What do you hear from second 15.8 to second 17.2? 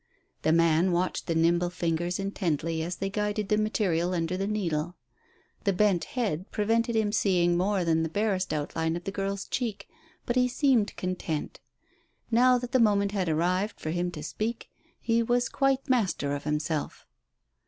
master of himself.